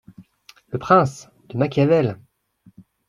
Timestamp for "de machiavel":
1.49-2.17